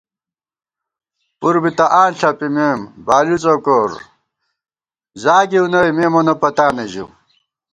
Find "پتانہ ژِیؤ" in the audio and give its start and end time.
6.41-7.07